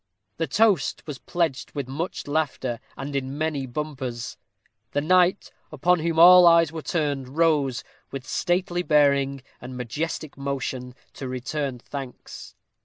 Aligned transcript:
The 0.37 0.47
toast 0.47 1.05
was 1.05 1.19
pledged 1.19 1.73
with 1.75 1.87
much 1.87 2.25
laughter, 2.25 2.79
and 2.97 3.15
in 3.15 3.37
many 3.37 3.67
bumpers. 3.67 4.35
The 4.93 5.01
knight, 5.01 5.51
upon 5.71 5.99
whom 5.99 6.17
all 6.17 6.47
eyes 6.47 6.71
were 6.71 6.81
turned, 6.81 7.37
rose, 7.37 7.83
"with 8.09 8.25
stately 8.25 8.81
bearing 8.81 9.43
and 9.61 9.77
majestic 9.77 10.39
motion," 10.39 10.95
to 11.13 11.27
return 11.27 11.77
thanks. 11.77 12.55